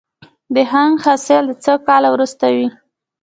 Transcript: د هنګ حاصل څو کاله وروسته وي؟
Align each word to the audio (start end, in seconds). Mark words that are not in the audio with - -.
د 0.53 0.55
هنګ 0.71 0.93
حاصل 1.05 1.45
څو 1.63 1.75
کاله 1.87 2.09
وروسته 2.11 2.45
وي؟ 2.55 2.67